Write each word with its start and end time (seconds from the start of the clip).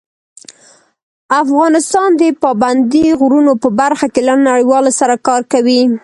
افغانستان 1.41 2.09
د 2.21 2.23
پابندي 2.43 3.05
غرونو 3.19 3.53
په 3.61 3.69
برخه 3.79 4.07
کې 4.13 4.21
له 4.29 4.35
نړیوالو 4.47 4.91
سره 4.99 5.15
کار 5.27 5.41
کوي. 5.53 5.81